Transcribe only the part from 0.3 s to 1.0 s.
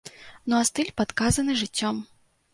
Ну, а стыль